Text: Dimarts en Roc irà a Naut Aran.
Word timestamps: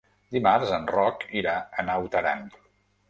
Dimarts 0.35 0.71
en 0.77 0.87
Roc 0.93 1.25
irà 1.41 1.53
a 1.83 1.89
Naut 1.91 2.21
Aran. 2.23 2.43